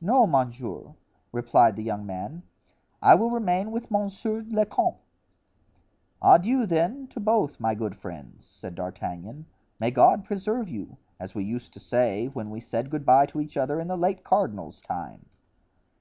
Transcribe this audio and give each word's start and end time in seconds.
"No, 0.00 0.28
monsieur," 0.28 0.94
replied 1.32 1.74
the 1.74 1.82
young 1.82 2.06
man; 2.06 2.44
"I 3.02 3.16
will 3.16 3.30
remain 3.32 3.72
with 3.72 3.90
monsieur 3.90 4.44
le 4.48 4.64
comte." 4.64 4.98
"Adieu, 6.22 6.66
then, 6.66 7.08
to 7.08 7.18
both, 7.18 7.58
my 7.58 7.74
good 7.74 7.96
friends," 7.96 8.44
said 8.46 8.76
D'Artagnan; 8.76 9.46
"may 9.80 9.90
God 9.90 10.24
preserve 10.24 10.68
you! 10.68 10.98
as 11.18 11.34
we 11.34 11.42
used 11.42 11.72
to 11.72 11.80
say 11.80 12.28
when 12.28 12.50
we 12.50 12.60
said 12.60 12.90
good 12.90 13.04
bye 13.04 13.26
to 13.26 13.40
each 13.40 13.56
other 13.56 13.80
in 13.80 13.88
the 13.88 13.96
late 13.98 14.22
cardinal's 14.22 14.80
time." 14.80 15.26